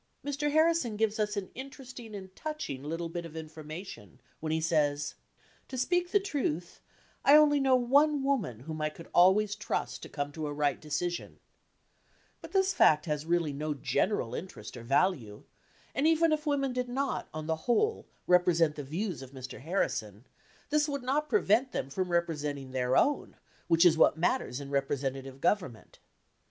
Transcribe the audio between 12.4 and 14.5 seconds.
but this fact has really no general